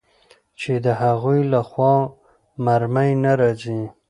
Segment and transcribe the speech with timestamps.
[0.59, 1.93] چې د هغوى له خوا
[2.65, 3.81] مرمۍ نه راځي.